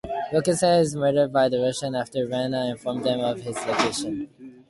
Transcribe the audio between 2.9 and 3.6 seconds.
them of his